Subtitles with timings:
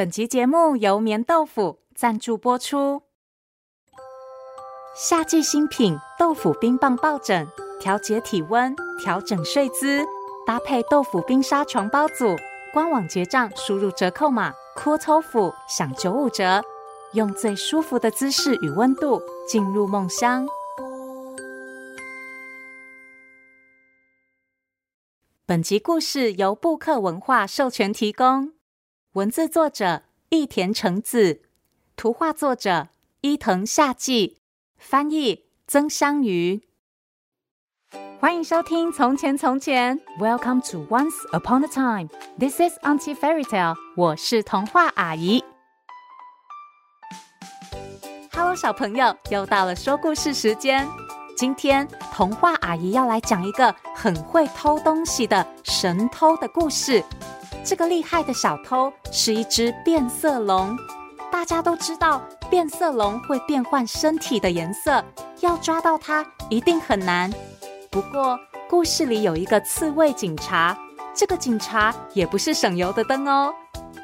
[0.00, 3.02] 本集节目由棉豆腐赞助播出。
[4.96, 7.46] 夏季新品豆腐冰棒抱枕，
[7.78, 10.02] 调节体温，调整睡姿，
[10.46, 12.34] 搭配豆腐冰沙床包组。
[12.72, 16.62] 官网结账，输入折扣码 c o o t o f 享九五折，
[17.12, 20.48] 用最舒服的姿势与温度进入梦乡。
[25.44, 28.54] 本集故事由布克文化授权提供，
[29.14, 31.42] 文字作者益田橙子，
[31.96, 32.90] 图画作者
[33.22, 34.38] 伊藤夏季，
[34.78, 36.62] 翻译曾香瑜。
[38.20, 42.08] 欢迎收听《从前从前》，Welcome to Once Upon a Time。
[42.38, 43.74] This is Auntie Fairy Tale。
[43.96, 45.42] 我是童话阿姨。
[48.30, 50.86] Hello，小朋友，又到了说故事时间。
[51.36, 57.02] 今天童话阿姨要来讲一个很会偷东西的神偷的故事。
[57.64, 60.76] 这个厉害的小偷是一只变色龙。
[61.30, 62.20] 大家都知道，
[62.50, 65.02] 变色龙会变换身体的颜色，
[65.40, 67.32] 要抓到它一定很难。
[67.90, 70.76] 不过故事里有一个刺猬警察，
[71.14, 73.54] 这个警察也不是省油的灯哦。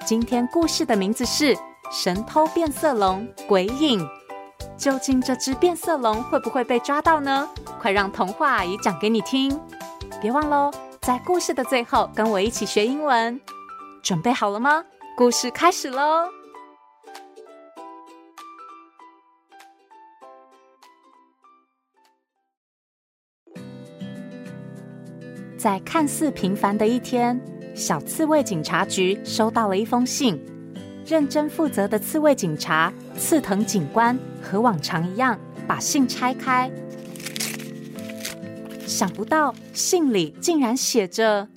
[0.05, 1.55] 今天故事的名字是
[1.91, 4.01] 《神偷变色龙鬼影》。
[4.77, 7.49] 究竟这只变色龙会不会被抓到呢？
[7.81, 9.59] 快让童话阿姨讲给你听！
[10.21, 13.41] 别忘喽，在故事的最后跟我一起学英文。
[14.07, 14.85] 准备好了吗？
[15.17, 16.29] 故事开始喽！
[25.59, 27.37] 在看似平凡的一天，
[27.75, 30.41] 小刺猬警察局收到了一封信。
[31.05, 36.71] 认真负责的刺猬警察刺藤警官和往常一样把信拆开，
[38.87, 41.49] 想不到信里竟然写着：“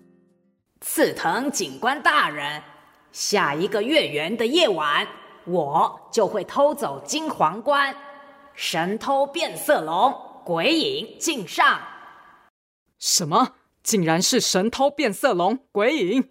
[0.82, 2.64] 刺藤警官大人，
[3.12, 5.06] 下一个月圆的夜晚，
[5.46, 7.94] 我就会偷走金皇冠，
[8.54, 10.14] 神偷变色龙
[10.46, 11.82] 鬼影敬上。”
[12.98, 13.56] 什么？
[13.84, 16.30] 竟然是神偷变色龙鬼影！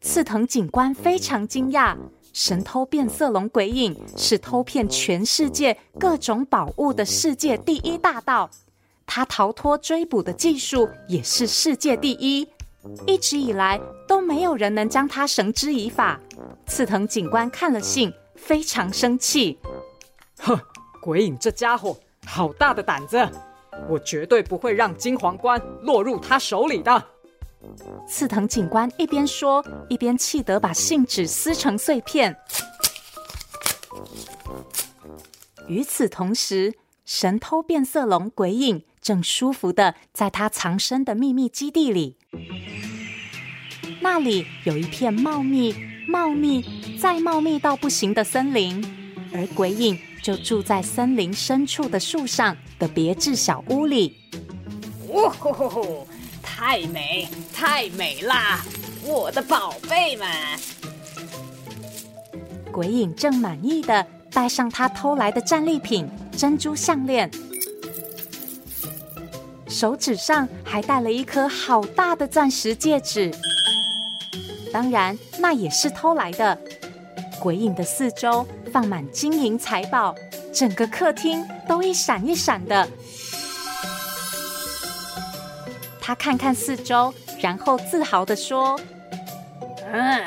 [0.00, 1.96] 刺藤警官非常惊讶，
[2.32, 8.50] 神偷变色龙鬼影是偷骗全世界各种宝物的世界第一大盗，
[9.04, 12.48] 他逃脱追捕的技术也是世界第一，
[13.06, 16.20] 一直以来都没有人能将他绳之以法。
[16.66, 19.58] 刺藤警官看了信，非常生气，
[20.38, 20.58] 哼，
[21.00, 23.28] 鬼影这家伙好大的胆子，
[23.88, 27.02] 我绝对不会让金皇冠落入他手里的。
[28.06, 32.36] 刺藤警官一边说，一边气得把信纸撕成碎片。
[35.66, 36.72] 与此同时，
[37.06, 42.16] 神偷变色龙鬼影正舒服的在他藏身的秘密基地里。
[44.00, 45.72] 那里有一片茂密、
[46.08, 48.84] 茂密再茂密到不行的森林，
[49.32, 54.16] 而鬼影就住在森林深处的树上的别致小屋里。
[55.08, 56.08] 呜呼呼呼！
[56.42, 58.64] 太美，太美啦！
[59.04, 60.28] 我的宝贝们，
[62.72, 67.30] 鬼影正满意的戴上他偷来的战利品珍珠项链，
[69.68, 73.32] 手指上还戴了一颗好大的钻石戒指。
[74.70, 76.58] 当然，那也是偷来的。
[77.40, 80.14] 鬼影的四周放满金银财宝，
[80.52, 82.86] 整个客厅都一闪一闪的。
[86.00, 88.78] 他看看四周，然后自豪地说
[89.92, 90.24] ：“嗯，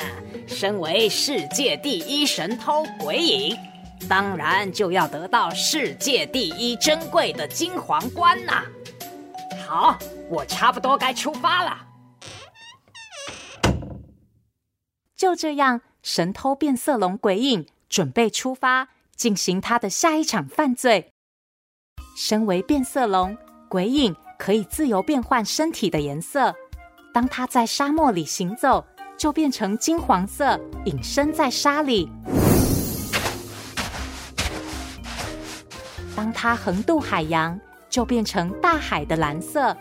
[0.48, 3.58] 身为世界第一神偷鬼影，
[4.08, 8.64] 当然就要得到世界第一珍贵的金皇冠呐！
[9.68, 9.98] 好，
[10.30, 11.86] 我差不多该出发了。”
[15.18, 21.12] 就这样，神偷变色龙鬼影准备出发，进行他的下一场犯罪。
[22.16, 23.38] 身为变色龙
[23.68, 24.16] 鬼影。
[24.40, 26.56] 可以自由变换身体的颜色。
[27.14, 28.86] 当它在沙漠里行走，
[29.18, 32.08] 就变成金黄色，隐身在沙里；
[36.20, 37.58] 当它横渡海洋，
[37.90, 39.74] 就变成大海的蓝色；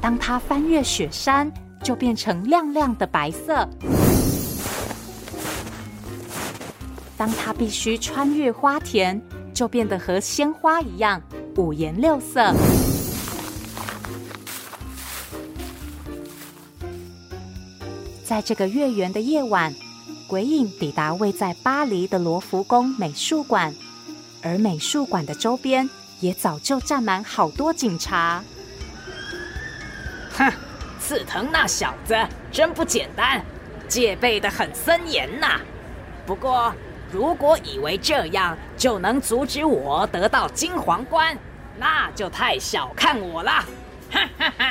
[0.00, 1.52] 当它翻越雪山，
[1.82, 3.66] 就变成亮亮的白色；
[7.16, 9.20] 当它必须穿越花田，
[9.52, 11.20] 就变得和鲜花一样
[11.56, 12.54] 五颜六色。
[18.24, 19.74] 在这个月圆的夜晚，
[20.32, 23.74] 鬼影抵达位在巴黎的罗浮宫美术馆，
[24.42, 25.86] 而美术馆的周边
[26.20, 28.42] 也早就站满好多警察。
[30.32, 30.50] 哼，
[30.98, 32.16] 刺藤那小子
[32.50, 33.44] 真不简单，
[33.86, 35.60] 戒备的很森严呐。
[36.24, 36.74] 不过，
[37.10, 41.36] 如果以为这样就能阻止我得到金皇冠，
[41.78, 43.50] 那就太小看我了。
[44.10, 44.66] 哈哈哈！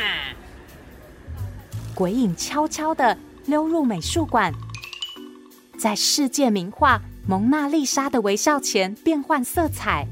[1.93, 3.15] 鬼影悄悄的
[3.45, 4.51] 溜入美术馆，
[5.81, 6.97] 在世界名画
[7.27, 10.05] 《蒙娜丽莎》的微笑前变换色彩，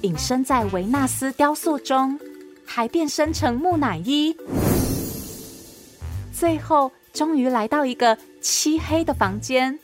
[0.00, 2.18] 隐身在维纳斯雕塑中，
[2.64, 4.34] 还变身成木乃伊，
[6.32, 9.78] 最后终于来到一个漆黑的房间。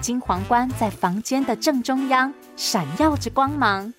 [0.00, 3.92] 金皇冠在房间的正中央闪耀着光芒，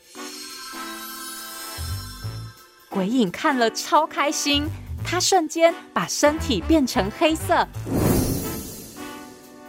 [2.89, 4.65] 鬼影看了超开心，
[5.05, 7.67] 他瞬间把身体变成黑色，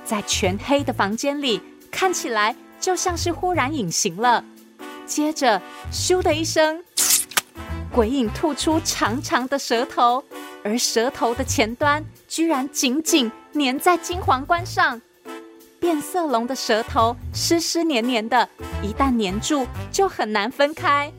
[0.04, 1.60] 在全黑的房间里
[1.90, 4.44] 看起来就像是忽然隐形了。
[5.06, 5.60] 接着，
[5.92, 6.82] 咻的一声，
[7.92, 10.24] 鬼影吐出长长的舌头，
[10.62, 15.00] 而舌头的前端居然紧紧粘在金皇冠上。
[15.78, 18.48] 变色龙的舌头湿湿黏黏的，
[18.82, 21.12] 一旦粘住就很难分开。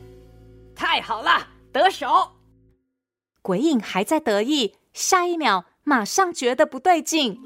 [0.74, 2.32] 太好了，得手！
[3.40, 7.40] 鬼影还在得意，下一秒马上觉得不对劲。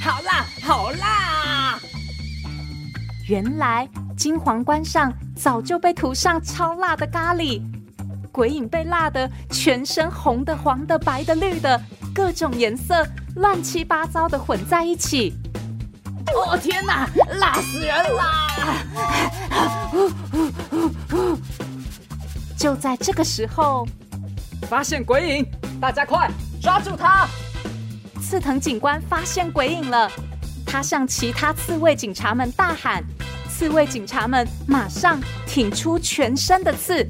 [0.00, 1.78] 好辣，好辣！
[3.26, 7.60] 原来金皇冠上早就被涂上超辣的咖喱。
[8.32, 11.80] 鬼影被辣得全身红的、黄的、白的、绿的，
[12.14, 15.32] 各种颜色乱七八糟的混在一起。
[16.34, 17.08] 哦天哪，
[17.38, 18.58] 辣死人啦！
[22.58, 23.86] 就在这个时候，
[24.68, 25.46] 发现鬼影，
[25.80, 26.28] 大家快
[26.60, 27.28] 抓住他！
[28.34, 30.10] 刺藤警官发现鬼影了，
[30.66, 33.00] 他向其他刺猬警察们大喊，
[33.48, 37.08] 刺猬警察们马上挺出全身的刺。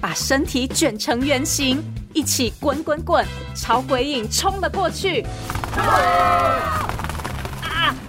[0.00, 1.82] 把身体卷成圆形，
[2.14, 5.26] 一起滚滚滚，朝鬼影冲了过去。
[5.76, 5.82] 啊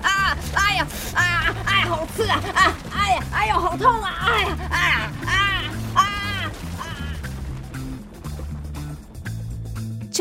[0.03, 0.37] 啊！
[0.53, 0.87] 哎呀！
[1.15, 1.55] 啊！
[1.65, 2.39] 哎，好刺啊！
[2.53, 2.73] 啊！
[2.93, 3.23] 哎呀！
[3.33, 4.13] 哎呦，好痛啊！
[4.19, 4.57] 哎呀！
[4.69, 5.11] 哎呀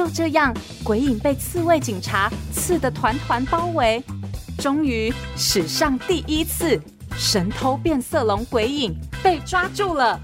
[0.00, 4.02] 就这样，鬼影被刺猬警察刺得团团包围。
[4.56, 6.80] 终于，史上第一次，
[7.18, 10.18] 神偷变色龙鬼影被抓住了。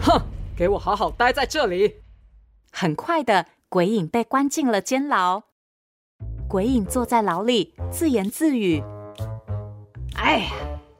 [0.00, 0.18] 哼，
[0.56, 1.96] 给我好好待在这里！
[2.72, 5.42] 很快的，鬼影被关进了监牢。
[6.48, 8.82] 鬼影坐在牢里，自言自语
[10.16, 10.50] ：“哎呀，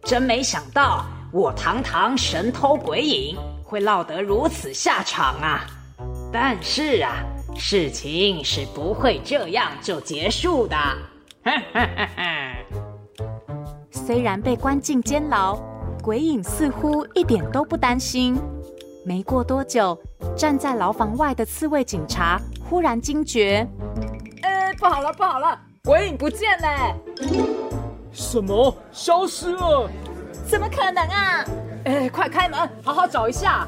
[0.05, 5.67] 真没想到，我堂堂神偷鬼影会落得如此下场啊！
[6.33, 7.17] 但是啊，
[7.57, 10.77] 事情是不会这样就结束的。”
[11.43, 12.57] 哈哈哈哈。
[13.91, 15.59] 虽然被关进监牢，
[16.01, 18.39] 鬼影似乎一点都不担心。
[19.05, 19.99] 没过多久，
[20.37, 23.67] 站在牢房外的刺猬警察忽然惊觉
[24.43, 26.95] ：“哎，不好了，不好了，鬼影不见了！
[28.13, 28.77] 什么？
[28.93, 29.91] 消失了？
[30.47, 31.45] 怎么可能啊？
[31.87, 33.67] 哎，快开门，好好找一下！”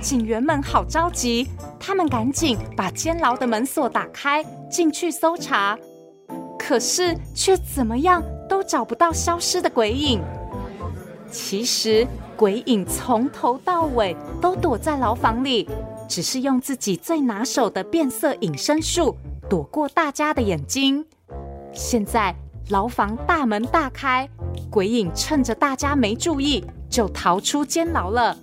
[0.00, 1.48] 警员们好着急，
[1.78, 5.78] 他们赶紧把监牢的门锁打开，进去搜查，
[6.58, 10.20] 可是却怎么样都找不到消失的鬼影。
[11.30, 12.06] 其实。
[12.36, 15.68] 鬼影从头到尾都躲在牢房里，
[16.08, 19.16] 只是用自己最拿手的变色隐身术
[19.48, 21.06] 躲过大家的眼睛。
[21.72, 22.34] 现在
[22.70, 24.28] 牢房大门大开，
[24.70, 28.36] 鬼影趁着大家没注意就逃出监牢了。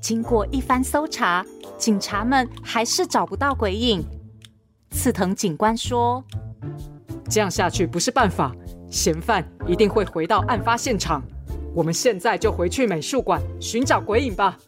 [0.00, 1.44] 经过一番搜查，
[1.76, 4.04] 警察们还是找不到鬼影。
[4.90, 6.24] 刺藤警官说
[7.30, 8.52] ：“这样下去不是办法，
[8.90, 11.22] 嫌犯一定会回到案发现场。”
[11.72, 14.58] 我们现在就回去美术馆寻找鬼影吧。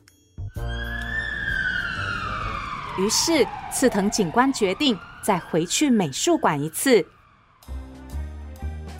[2.97, 7.05] 于是，刺藤警官决定再回去美术馆一次。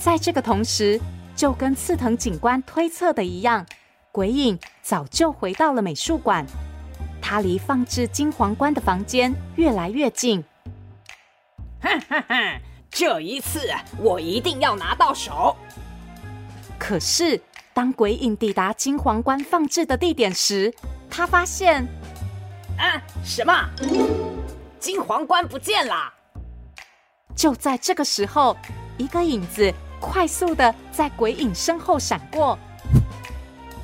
[0.03, 1.01] 在这个同时，
[1.37, 3.65] 就跟刺藤警官推测的一样，
[4.11, 6.45] 鬼影早就回到了美术馆。
[7.21, 10.43] 他离放置金皇冠的房间越来越近。
[11.81, 12.61] 哈哈哈！
[12.91, 13.61] 这一次
[13.99, 15.57] 我一定要拿到手。
[16.79, 17.41] 可是。
[17.75, 20.71] 当鬼影抵达金皇冠放置的地点时，
[21.09, 21.83] 他发现，
[22.77, 23.55] 啊，什么？
[24.79, 26.13] 金皇冠不见了！
[27.35, 28.55] 就在这个时候，
[28.99, 32.59] 一个影子快速的在鬼影身后闪过，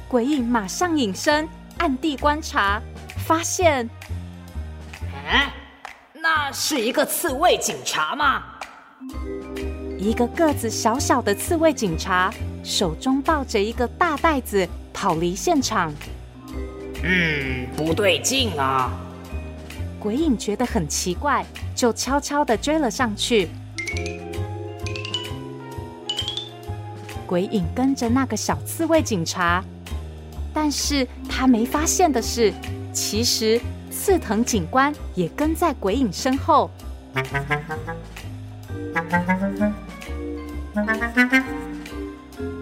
[0.09, 1.49] 鬼影马上隐身，
[1.79, 2.83] 暗地观察，
[3.25, 3.89] 发现，
[5.31, 5.55] 啊，
[6.13, 8.43] 那是一个刺猬警察吗？
[9.97, 12.35] 一个个子小小的刺猬警察，
[12.65, 15.95] 手中抱着一个大袋子，跑离现场。
[17.05, 18.91] 嗯，不对劲啊！
[20.01, 21.47] 鬼影觉得很奇怪，
[21.77, 23.49] 就悄悄的追了上去。
[27.29, 29.63] 鬼影跟着那个小刺猬警察，
[30.55, 32.51] 但是他没发现的是，
[32.91, 36.71] 其实刺藤警官也跟在鬼影身后。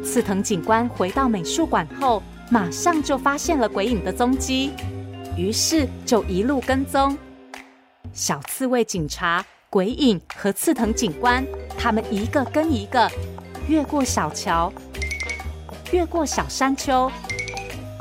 [0.05, 2.21] 刺藤警官回到美术馆后，
[2.51, 4.73] 马上就发现了鬼影的踪迹，
[5.37, 7.17] 于是就一路跟踪。
[8.13, 11.47] 小刺猬警察、鬼影和刺藤警官，
[11.79, 13.09] 他们一个跟一个。
[13.69, 14.73] 越过小桥，
[15.91, 17.11] 越过小山丘，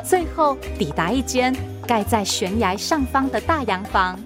[0.04, 1.56] 最后抵达一间
[1.88, 4.20] 盖在悬崖上方的大洋房。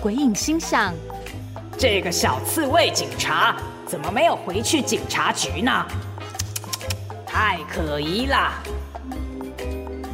[0.00, 0.94] 鬼影心想：
[1.78, 5.86] 这个小刺猬警察怎么没有回去警察局呢？
[7.26, 8.54] 太可疑了！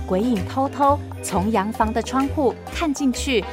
[0.04, 3.44] 鬼影偷偷从洋房的窗户看进去。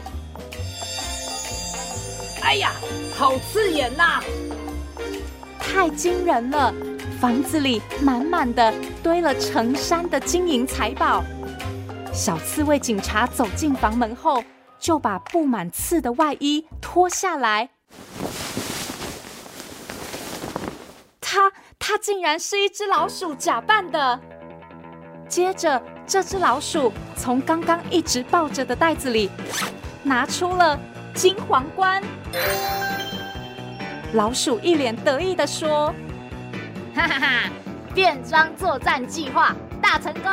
[2.41, 2.71] 哎呀，
[3.15, 4.23] 好刺眼呐！
[5.67, 6.73] 太惊人了！
[7.19, 11.23] 房子里满满的堆了成山的金银财宝。
[12.13, 14.43] 小刺猬警察走进房门后，
[14.79, 17.69] 就把布满刺的外衣脱下来。
[21.19, 24.19] 他他竟然是一只老鼠假扮的。
[25.27, 29.29] 接着，这只老鼠从刚刚一直抱着的袋子里
[30.01, 30.79] 拿出了
[31.13, 32.01] 金皇冠。
[34.13, 35.93] 老鼠一脸得意地说
[36.95, 37.49] ：“哈哈哈，
[37.93, 40.31] 变装作战计划大成功！”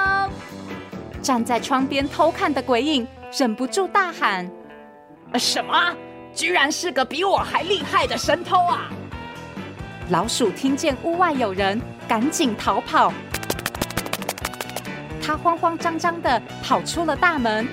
[1.20, 4.48] 站在窗边偷看的鬼影忍不住大喊
[5.34, 5.74] ：“什么？
[6.32, 8.90] 居然是个比我还厉害的神偷啊！”
[10.10, 13.12] 老鼠听见屋外有人，赶紧逃跑。
[15.20, 17.66] 他慌慌张张地跑出了大门。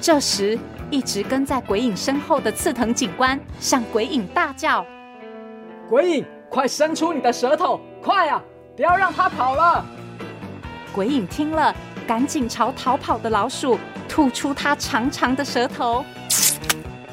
[0.00, 0.58] 这时，
[0.90, 4.84] 一直跟在鬼影身后的刺藤警官向鬼影大叫。
[5.88, 7.80] 鬼影，快伸出你的舌头！
[8.02, 8.42] 快啊，
[8.74, 9.84] 不要让它跑了！
[10.92, 11.74] 鬼影听了，
[12.06, 13.78] 赶紧朝逃跑的老鼠
[14.08, 16.04] 吐出它长长的舌头，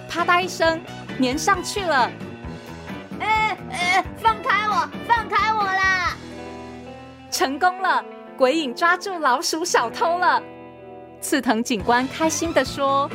[0.09, 0.81] 啪嗒一声，
[1.21, 2.11] 粘上去了。
[3.19, 4.89] 哎哎，放开我！
[5.07, 6.15] 放开我啦！
[7.29, 8.03] 成功了，
[8.35, 10.41] 鬼影抓住老鼠小偷了。
[11.21, 13.09] 刺藤警官开心地说：“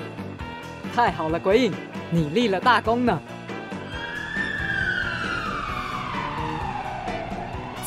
[0.94, 1.74] 太好了，鬼影，
[2.10, 3.20] 你立了大功呢。”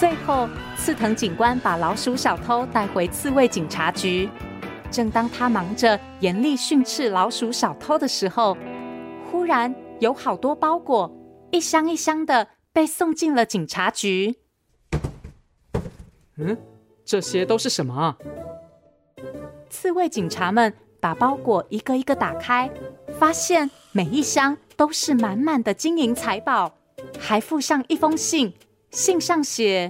[0.02, 4.28] 最后，刺藤警官把老鼠小偷带回刺猬警察局。
[4.90, 8.58] 正当他忙着严厉训斥老鼠小偷的时候，
[9.30, 11.16] 忽然有好多包裹
[11.52, 14.40] 一箱一箱的被送进了警察局。
[16.38, 16.58] 嗯，
[17.06, 18.18] 这些都是什么啊？
[19.70, 22.68] 刺猬警察们把包裹一个一个打开，
[23.20, 26.74] 发现每一箱都是满满的金银财宝，
[27.20, 28.52] 还附上一封信。
[28.92, 29.90] 信上写：“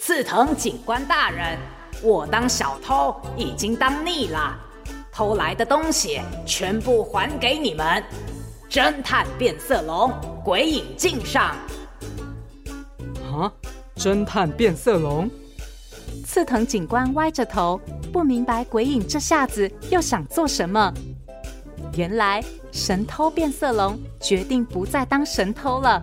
[0.00, 1.58] 刺藤警官大人，
[2.02, 4.58] 我当小偷已经当腻了，
[5.12, 8.02] 偷来的东西全部还给你们。
[8.70, 10.10] 侦探变色龙，
[10.42, 11.54] 鬼影敬上。”
[13.30, 13.52] 啊！
[13.96, 15.30] 侦探变色龙？
[16.24, 17.78] 刺藤警官歪着头，
[18.10, 20.90] 不明白鬼影这下子又想做什么。
[21.98, 26.02] 原来神偷变色龙决定不再当神偷了。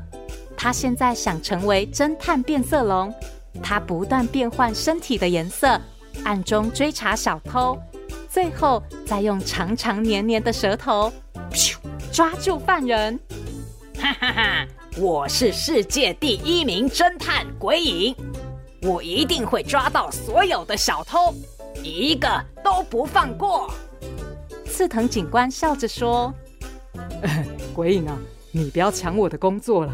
[0.55, 3.13] 他现在想成为侦探变色龙，
[3.61, 5.79] 他不断变换身体的颜色，
[6.23, 7.77] 暗中追查小偷，
[8.29, 11.11] 最后再用长长黏黏的舌头，
[11.51, 11.75] 咻，
[12.11, 13.19] 抓住犯人。
[13.99, 14.67] 哈哈哈！
[14.97, 18.15] 我是世界第一名侦探鬼影，
[18.81, 21.33] 我一定会抓到所有的小偷，
[21.83, 22.29] 一个
[22.63, 23.69] 都不放过。
[24.65, 26.33] 刺藤警官笑着说
[27.73, 28.17] ：“鬼影啊，
[28.51, 29.93] 你不要抢我的工作了。”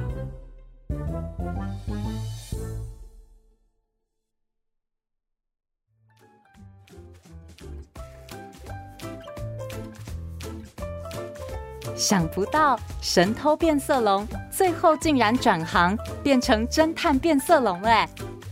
[12.00, 18.08] 想不到神偷变色龙最后竟然转行变成侦探变色龙了。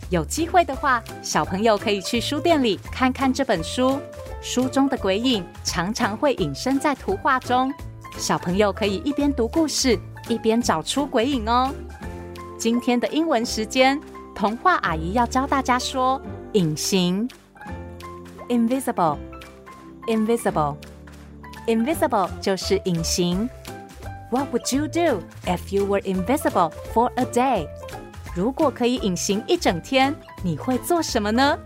[0.10, 3.98] 有机会的话，小朋友可以去书店里看看这本书。
[4.42, 7.74] 书中的鬼影常常会隐身在图画中，
[8.18, 11.74] 小朋友可以一边读故事一边找出鬼影哦。
[12.58, 13.98] 今天的英文时间，
[14.36, 17.30] 童话阿姨要教大家说“隐形
[18.50, 20.76] ”（invisible），invisible。
[21.68, 23.50] Invisible 就是隐形
[24.32, 27.68] What would you do if you were invisible for a day？
[28.36, 31.58] 如果可以隐形一整天，你会做什么呢？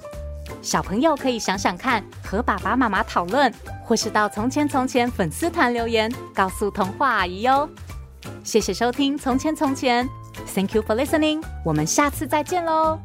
[0.62, 3.52] 小朋友可以想想看，和爸爸妈妈讨论，
[3.84, 7.70] 或是到从前从前粉丝团留言，告诉童话阿姨哟。
[8.44, 10.08] 谢谢收听《从前从前》
[10.54, 13.00] ，Thank you for listening，我们下次再见喽。